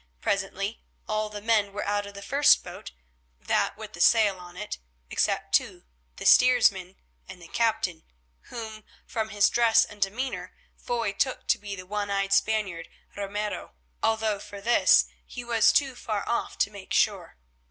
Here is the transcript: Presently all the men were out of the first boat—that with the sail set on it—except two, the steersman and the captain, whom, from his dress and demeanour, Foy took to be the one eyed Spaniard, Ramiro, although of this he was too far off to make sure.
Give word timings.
Presently 0.19 0.81
all 1.07 1.29
the 1.29 1.43
men 1.43 1.73
were 1.73 1.85
out 1.85 2.07
of 2.07 2.15
the 2.15 2.23
first 2.23 2.63
boat—that 2.63 3.77
with 3.77 3.93
the 3.93 4.01
sail 4.01 4.33
set 4.33 4.41
on 4.41 4.57
it—except 4.57 5.53
two, 5.53 5.83
the 6.15 6.25
steersman 6.25 6.95
and 7.29 7.39
the 7.39 7.47
captain, 7.47 8.01
whom, 8.45 8.83
from 9.05 9.29
his 9.29 9.47
dress 9.47 9.85
and 9.85 10.01
demeanour, 10.01 10.53
Foy 10.75 11.13
took 11.13 11.45
to 11.49 11.59
be 11.59 11.75
the 11.75 11.85
one 11.85 12.09
eyed 12.09 12.33
Spaniard, 12.33 12.89
Ramiro, 13.15 13.75
although 14.01 14.37
of 14.37 14.49
this 14.49 15.05
he 15.23 15.43
was 15.43 15.71
too 15.71 15.93
far 15.93 16.27
off 16.27 16.57
to 16.57 16.71
make 16.71 16.93
sure. 16.93 17.37